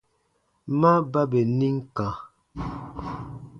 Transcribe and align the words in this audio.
Ma 0.79 0.91
ba 1.11 1.21
bè 1.31 1.39
nim 1.59 1.77
kã. 1.95 2.07